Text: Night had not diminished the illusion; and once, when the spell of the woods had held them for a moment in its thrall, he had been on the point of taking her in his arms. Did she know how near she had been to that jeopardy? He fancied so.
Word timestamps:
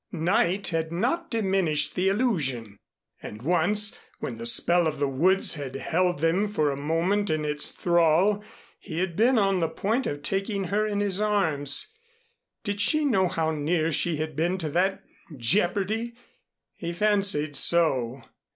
Night 0.11 0.69
had 0.69 0.91
not 0.91 1.29
diminished 1.29 1.93
the 1.93 2.09
illusion; 2.09 2.79
and 3.21 3.43
once, 3.43 3.95
when 4.17 4.39
the 4.39 4.47
spell 4.47 4.87
of 4.87 4.97
the 4.97 5.07
woods 5.07 5.53
had 5.53 5.75
held 5.75 6.17
them 6.17 6.47
for 6.47 6.71
a 6.71 6.75
moment 6.75 7.29
in 7.29 7.45
its 7.45 7.69
thrall, 7.69 8.43
he 8.79 8.97
had 8.97 9.15
been 9.15 9.37
on 9.37 9.59
the 9.59 9.69
point 9.69 10.07
of 10.07 10.23
taking 10.23 10.63
her 10.73 10.87
in 10.87 11.01
his 11.01 11.21
arms. 11.21 11.93
Did 12.63 12.81
she 12.81 13.05
know 13.05 13.27
how 13.27 13.51
near 13.51 13.91
she 13.91 14.15
had 14.17 14.35
been 14.35 14.57
to 14.57 14.69
that 14.69 15.03
jeopardy? 15.37 16.15
He 16.73 16.93
fancied 16.93 17.55
so. 17.55 18.23